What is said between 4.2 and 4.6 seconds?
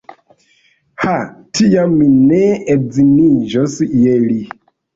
li.